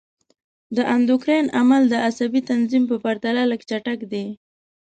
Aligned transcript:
د 0.75 0.77
اندوکراین 0.95 1.47
عمل 1.59 1.83
د 1.89 1.93
عصبي 2.07 2.41
تنظیم 2.49 2.83
په 2.91 2.95
پرتله 3.03 3.41
لږ 3.51 3.61
چټک 3.69 3.99
دی. 4.11 4.25